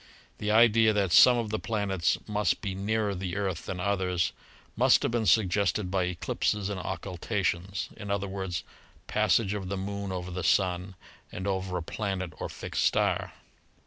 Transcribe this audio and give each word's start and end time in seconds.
The 0.39 0.49
idea 0.49 0.93
that 0.93 1.11
some 1.11 1.37
of 1.37 1.51
the 1.51 1.59
planets 1.59 2.17
must 2.27 2.61
be 2.61 2.73
nearer 2.73 3.13
the 3.13 3.35
Earth 3.37 3.67
than 3.67 3.79
others 3.79 4.31
must 4.75 5.03
have 5.03 5.11
been 5.11 5.27
suggested 5.27 5.91
by 5.91 6.05
eclipses 6.05 6.69
and 6.69 6.79
occultations— 6.79 7.87
i.e., 8.01 8.51
passage 9.05 9.53
of 9.53 9.69
the 9.69 9.77
Moon 9.77 10.11
over 10.11 10.31
the 10.31 10.43
Sun 10.43 10.95
and 11.31 11.45
over 11.45 11.77
a 11.77 11.83
planet 11.83 12.33
or 12.39 12.49
fixed 12.49 12.83
star. 12.83 13.33